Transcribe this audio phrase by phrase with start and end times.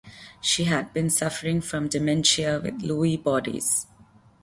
[0.41, 3.85] She had been suffering from dementia with Lewy bodies.